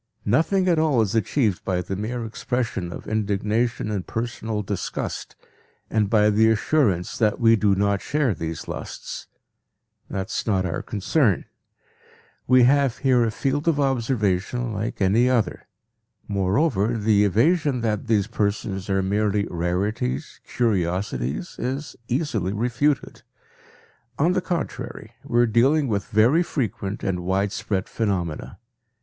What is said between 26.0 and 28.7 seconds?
very frequent and widespread phenomena.